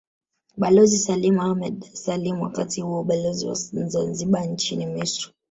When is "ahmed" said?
1.39-1.83